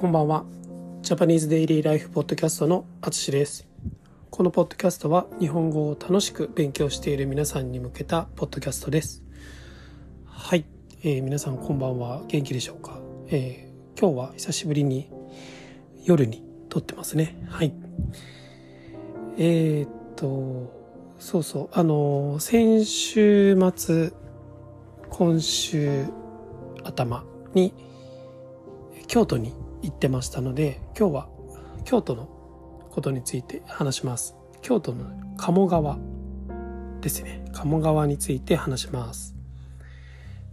[0.00, 0.46] こんばんは。
[1.02, 3.68] ジャパニーズデイリーライフポッドキャストのあつしです。
[4.30, 9.22] このポッドキャストは日本語を楽しく勉強している皆さんに向けたポッドキャストです。
[10.24, 10.64] はい、
[11.02, 12.22] えー皆さんこんばんは。
[12.28, 15.10] 元気でしょうか、えー今日は久しぶりに
[16.02, 17.36] 夜に撮ってますね。
[17.50, 17.74] はい。
[19.36, 20.72] えーっと、
[21.18, 24.12] そうそう、あのー先週末、
[25.10, 26.06] 今週
[26.84, 27.74] 頭に
[29.06, 29.52] 京都に
[29.82, 31.28] 行ってましたので今日は
[31.84, 32.28] 京都の
[32.90, 34.34] ことについて話します。
[34.62, 35.04] 京都の
[35.36, 35.98] 鴨川
[37.00, 37.44] ですね。
[37.52, 39.34] 鴨川について話します。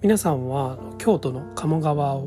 [0.01, 2.21] 皆さんは京都の鴨川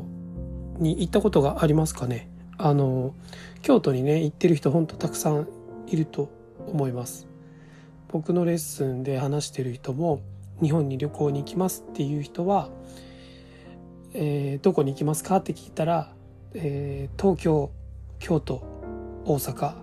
[0.77, 2.29] に行ったことがありますかね？
[2.57, 3.15] あの
[3.61, 5.47] 京都にね行ってる人ほんとたくさん
[5.87, 6.29] いると
[6.67, 7.27] 思います。
[8.09, 10.21] 僕のレッスンで話してる人も
[10.61, 12.69] 日本に旅行に行きますっていう人は、
[14.13, 16.13] えーどこに行きますかって聞いたら、
[16.53, 17.71] えー東京
[18.19, 18.61] 京都
[19.25, 19.73] 大阪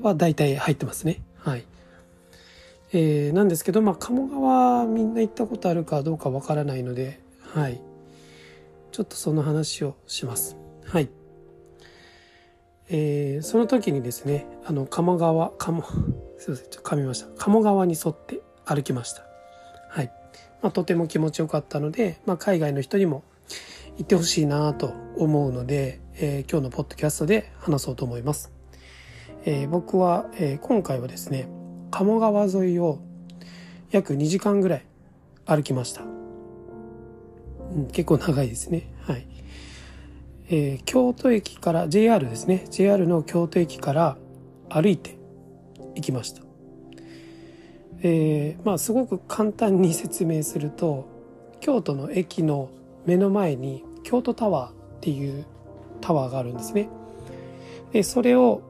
[0.00, 1.22] は大体入ってますね。
[1.36, 1.64] はい、
[2.92, 7.20] えーなんですけどまあ鴨川みんな行ったことあるかどうかわからないので
[7.54, 7.80] はい。
[8.90, 10.56] ちょっとその話をします。
[10.84, 11.08] はい。
[12.90, 15.82] えーその時にですねあの鴨川鴨
[16.38, 17.28] すいませんちょっと噛みました。
[17.38, 19.24] 鴨川に沿って歩きました。
[19.88, 20.12] はい、
[20.62, 23.24] まあ、とても気持ちよかったので、まあ、海外の人にも
[23.98, 28.50] 行ってほしいなと思うので、えー今日のポッドキャストで話そうと思います、
[29.44, 31.48] えー僕は、えー今回はですね
[31.90, 33.00] 鴨川沿いを
[33.90, 34.86] 約2時間ぐらい
[35.44, 38.90] 歩きました、うん、結構長いですね。
[39.02, 39.26] はい、
[40.48, 42.64] えー京都駅から JR ですね。
[42.70, 44.16] JR の京都駅から
[44.70, 45.18] 歩いて
[45.94, 46.42] 行きました。
[48.02, 51.06] えーまあすごく簡単に説明すると
[51.60, 52.70] 京都の駅の
[53.06, 55.44] 目の前に京都タワーっていう
[56.00, 56.88] タワーがあるんですね。
[57.92, 58.62] でそれを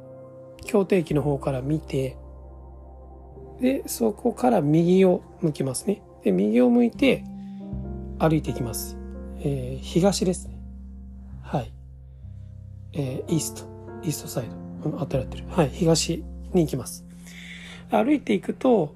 [0.64, 2.16] 京都駅の方から見て
[3.60, 6.02] でそこから右を向きますね。
[6.24, 7.24] で右を向いて
[8.18, 8.96] 歩いていきます。
[9.40, 10.58] えー東ですね。
[11.42, 11.72] はい。
[12.92, 13.64] えーイースト、
[14.02, 14.46] イーストサイ
[14.84, 14.90] ド。
[14.90, 15.44] うん、合ってる合ってる。
[15.48, 17.04] はい、東に行きます。
[17.90, 18.94] 歩いていくと、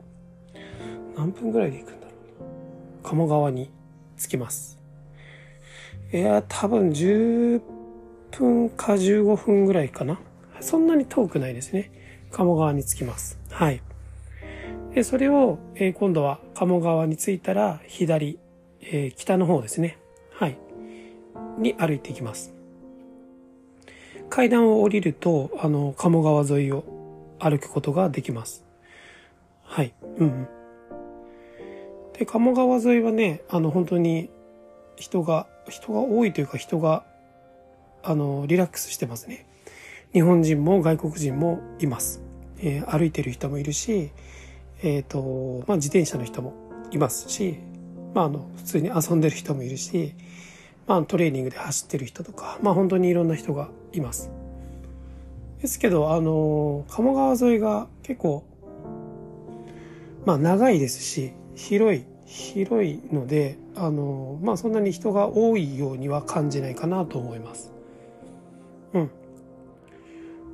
[1.16, 3.04] 何分ぐらいで行くんだろう。
[3.04, 3.70] 鴨川に
[4.18, 4.75] 着きます。
[6.12, 7.60] いや、多分10
[8.30, 10.20] 分か15分ぐらいかな。
[10.60, 11.90] そんなに遠くないですね。
[12.30, 13.38] 鴨川に着きます。
[13.50, 13.82] はい。
[14.94, 18.38] で、それを、えー今度は鴨川に着いたら、左、
[18.80, 19.98] えー北の方ですね。
[20.30, 20.58] はい。
[21.58, 22.54] に歩いていきます。
[24.30, 26.84] 階段を降りると、あの、鴨川沿いを
[27.38, 28.64] 歩くことができます。
[29.62, 29.92] はい。
[30.18, 30.48] うんうん。
[32.16, 34.30] で、鴨川沿いはね、あの、本当に
[34.96, 37.04] 人が、人が多いというか人が、
[38.02, 39.46] あの、リラックスしてますね。
[40.12, 42.22] 日本人も外国人もいます。
[42.58, 44.10] えー歩いてる人もいるし、
[44.82, 46.54] えっ、と、まあ、自転車の人も
[46.90, 47.58] いますし、
[48.14, 50.14] まあ、あの、普通に遊んでる人もいるし、
[50.86, 54.30] まあ、トレーニングで走ってる人とか、まあ、本当にいろんな人がいます。
[55.60, 58.44] ですけど、あの、鴨川沿いが結構、
[60.24, 67.72] まあ、長いですし、広い、広いので、あの、まあ、そんなに人が多いようには感じないかなと思います。
[68.92, 69.10] うん。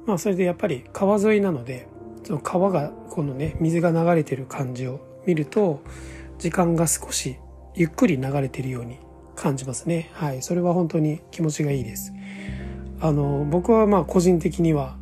[0.07, 1.89] まあ、それでやっぱり川沿いなので、
[2.25, 5.83] その川が、このね、水が流れてる感じを見ると、
[6.39, 7.37] 時間が少し
[7.75, 8.99] ゆっくり流れてるように
[9.35, 10.11] 感じますね。
[10.13, 10.43] はい。
[10.43, 12.13] それは本当に気持ちがいいです。
[13.01, 14.97] あの、僕はまあ個人的には、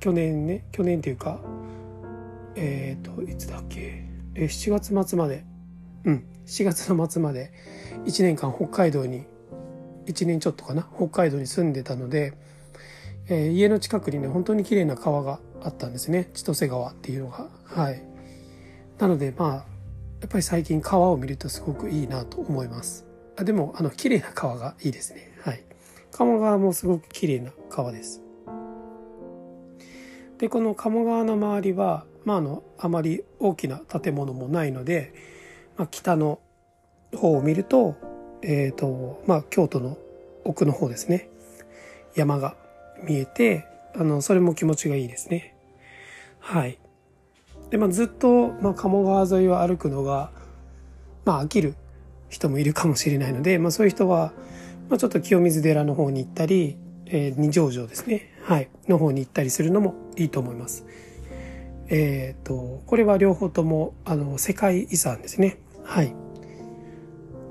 [0.00, 1.40] 去年ね、去年っていうか、
[2.56, 5.44] えっ、と、いつだっけ、えー7月末まで、
[6.04, 7.52] うん、7月の末まで
[8.04, 9.24] 1年間北海道に、
[10.06, 12.34] 1年ちょっとかな、北海道に住んでたので、
[13.28, 16.30] えー家の近くにね、本当に綺麗な川があったんですね。
[16.34, 17.48] 千歳川っていうのが。
[17.64, 18.02] はい。
[18.98, 19.54] なので、まあ、
[20.20, 23.06] やっぱり最近川を見るとすごくいいなと思います。
[23.36, 25.32] あでも、あの、綺麗な川がいいですね。
[25.40, 25.64] はい。
[26.12, 28.22] 鴨川もすごく綺麗な川です。
[30.38, 35.14] で、この鴨川の周りは、まあ、あの、あまり大きな建物もないので、
[35.76, 36.40] まあ、北の
[37.16, 37.96] 方を見ると、
[38.42, 39.98] えっ、と、まあ、京都の
[40.44, 41.28] 奥の方ですね。
[42.14, 42.56] 山が
[43.04, 45.54] 見えて、あの、それも気持ちがいいですね。
[46.40, 46.78] はい。
[47.70, 50.30] で、まあ、ずっと、まあ、鴨川沿いを歩くのが、
[51.24, 51.74] まあ、飽きる
[52.28, 54.32] 人もいるかもしれないので、まあ、そういう人は、
[54.88, 56.76] まあ、ちょっと清水寺の方に行ったり、
[57.06, 58.30] えー二条城ですね。
[58.42, 58.68] はい。
[58.88, 60.84] の方に行ったりするのもいいと思います。
[61.94, 65.58] えっ、と、これは両方とも、あの、世界遺産ですね。
[65.84, 66.14] はい。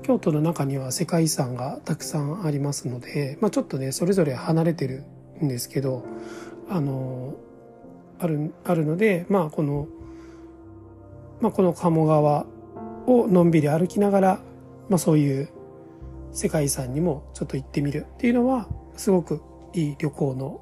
[0.02, 5.04] 京都の中には世界遺産がたくさんありますので、まあ、ちょっとねそれぞれ離れてる
[5.42, 6.04] んですけど
[6.68, 7.34] あの
[8.18, 9.86] あるあるのでまあこの、
[11.40, 12.46] まあ、この鴨川
[13.06, 14.40] をのんびり歩きながら、
[14.88, 15.48] まあ、そういう
[16.32, 19.40] 世界遺産にもちょっと行ってみるっていうのはすごく
[19.72, 20.60] いい旅行の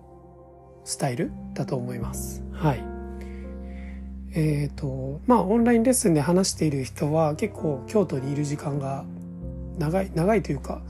[0.84, 2.42] スタイルだと思います。
[2.52, 2.99] はい。
[4.32, 9.04] えっ、ー、と、まあオンラインレッスンで話している人は結構京都にいる時間が
[9.78, 10.82] 長い、長いというか、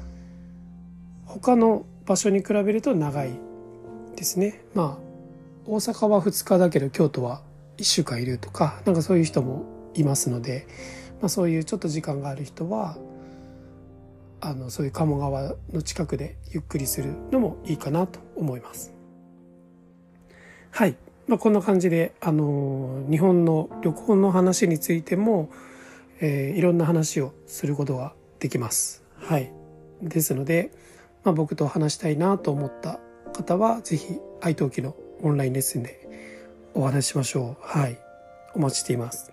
[1.25, 3.31] 他の場所に比べると長い
[4.17, 4.61] ですね。
[4.75, 5.11] まあ、
[5.67, 7.43] 大阪は2日だけど京都は
[7.79, 9.65] 1週間いるとか、なんかそういう人も
[9.95, 10.67] いますので、
[11.21, 12.99] まあそういうちょっと時間がある人は、
[14.43, 18.93] あの、そういう鴨川の近くでゆっくりするのもいいかなと思います。
[20.71, 20.97] はい。
[21.31, 25.49] まあ、こんな感じで、あの、日本の旅行の話についても、
[26.21, 29.05] えー、いろんな話をすることができます。
[29.15, 29.53] はい。
[30.03, 30.73] ですので、
[31.23, 32.99] まあ、僕と話したいなと思った
[33.33, 36.09] 方は、ぜひ、愛登記のオンラインレッスンで
[36.75, 37.57] お話ししましょう。
[37.61, 37.97] はい。
[38.57, 39.33] お待ちしています。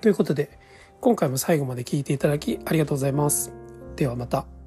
[0.00, 0.48] ということで、
[1.00, 3.52] 今回も最後まで聞いていただきありがとうございます。
[3.96, 4.57] ではまた。